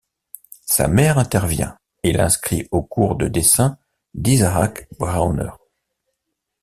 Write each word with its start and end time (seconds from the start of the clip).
Sa 0.65 0.87
mère 0.87 1.19
intervient 1.19 1.77
et 2.01 2.11
l'inscrit 2.11 2.67
aux 2.71 2.81
cours 2.81 3.15
de 3.17 3.27
dessins 3.27 3.77
d'Isaac 4.15 4.87
Brauner. 4.97 5.51